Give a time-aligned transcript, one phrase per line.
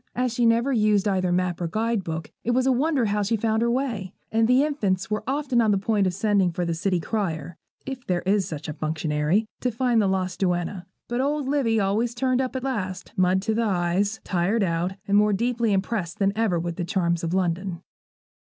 [0.15, 3.35] As she never used either map or guide book, it was a wonder how she
[3.35, 6.73] found her way; and the infants were often on the point of sending for the
[6.73, 10.87] city crier, if there is such a functionary, to find the lost duenna.
[11.07, 15.15] But old Livy always turned up at last, mud to the eyes, tired out, and
[15.15, 17.83] more deeply impressed than ever with the charms of London.